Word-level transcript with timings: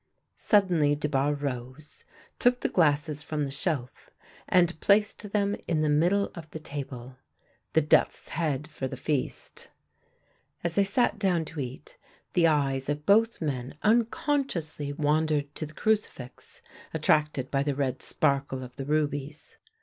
Suddenly 0.35 0.95
Dubarre 0.95 1.35
rose, 1.35 2.05
took 2.39 2.61
the 2.61 2.69
glasses 2.69 3.21
from 3.21 3.45
the 3.45 3.51
shelf 3.51 4.09
and 4.49 4.79
placed 4.79 5.31
them 5.31 5.55
in 5.67 5.81
the 5.81 5.91
middle 5.91 6.31
of 6.33 6.49
the 6.49 6.59
table— 6.59 7.17
the 7.73 7.81
death's 7.83 8.29
head 8.29 8.67
for 8.67 8.87
the 8.87 8.97
feast. 8.97 9.69
As 10.63 10.73
they 10.73 10.83
sat 10.83 11.19
down 11.19 11.45
to 11.45 11.59
eat, 11.59 11.97
the 12.33 12.47
eyes 12.47 12.89
of 12.89 13.05
both 13.05 13.41
men 13.41 13.75
un 13.83 14.05
consciously 14.05 14.91
wandered 14.91 15.53
to 15.53 15.67
the 15.67 15.73
crucifix, 15.75 16.63
attracted 16.95 17.51
by 17.51 17.61
the 17.61 17.75
red 17.75 18.01
sparkle 18.01 18.63
of 18.63 18.77
the 18.77 18.85
rubies. 18.85 19.57